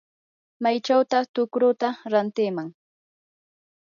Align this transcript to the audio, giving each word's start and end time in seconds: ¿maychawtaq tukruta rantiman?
¿maychawtaq 0.61 1.25
tukruta 1.33 1.87
rantiman? 2.11 2.67